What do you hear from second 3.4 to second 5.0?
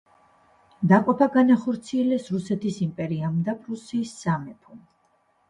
და პრუსიის სამეფომ.